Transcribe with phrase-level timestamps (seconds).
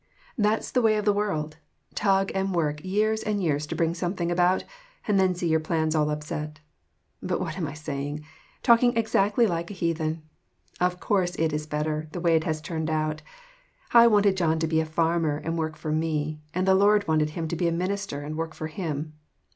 [0.35, 1.57] That's the way of the world!
[1.93, 4.63] Tug and work years and years to bring something about,
[5.07, 6.59] and then see your plans all upset.
[7.21, 8.25] But what am I saying?
[8.63, 10.23] Talking exactly like a heathen.
[10.79, 13.21] Of course it is better, the way it has turned out.
[13.93, 17.29] I wanted John to be a farmer and work for me, and the Lord wanted
[17.37, 19.13] him to be a minister and work for him.